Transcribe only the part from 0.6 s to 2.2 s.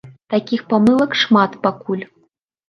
памылак шмат пакуль.